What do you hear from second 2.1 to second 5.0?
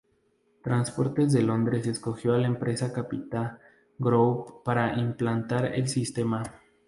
a la empresa Capita Group para